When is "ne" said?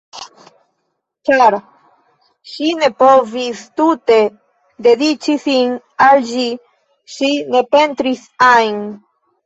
2.79-2.89, 7.55-7.67